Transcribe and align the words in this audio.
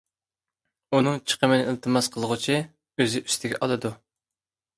ئۇنىڭ 0.99 1.19
چىقىمىنى 1.31 1.67
ئىلتىماس 1.73 2.09
قىلغۇچى 2.17 2.57
ئۆزى 2.59 3.23
ئۈستىگە 3.27 3.61
ئالىدۇ. 3.69 3.95